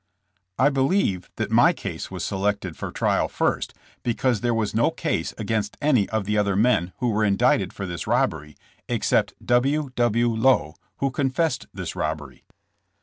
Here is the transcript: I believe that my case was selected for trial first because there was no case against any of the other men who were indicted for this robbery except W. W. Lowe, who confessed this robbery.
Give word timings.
I 0.57 0.69
believe 0.69 1.29
that 1.35 1.51
my 1.51 1.73
case 1.73 2.09
was 2.09 2.25
selected 2.25 2.75
for 2.75 2.91
trial 2.91 3.27
first 3.27 3.75
because 4.01 4.41
there 4.41 4.51
was 4.51 4.73
no 4.73 4.89
case 4.89 5.31
against 5.37 5.77
any 5.79 6.09
of 6.09 6.25
the 6.25 6.39
other 6.39 6.55
men 6.55 6.91
who 6.97 7.11
were 7.11 7.23
indicted 7.23 7.71
for 7.71 7.85
this 7.85 8.07
robbery 8.07 8.57
except 8.89 9.35
W. 9.45 9.91
W. 9.95 10.29
Lowe, 10.33 10.73
who 10.97 11.11
confessed 11.11 11.67
this 11.71 11.95
robbery. 11.95 12.43